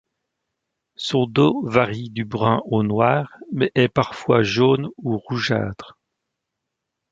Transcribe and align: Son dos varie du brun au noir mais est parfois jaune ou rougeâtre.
Son 0.95 1.27
dos 1.27 1.61
varie 1.63 2.09
du 2.09 2.25
brun 2.25 2.63
au 2.65 2.81
noir 2.81 3.37
mais 3.51 3.71
est 3.75 3.87
parfois 3.87 4.41
jaune 4.41 4.89
ou 4.97 5.19
rougeâtre. 5.19 5.95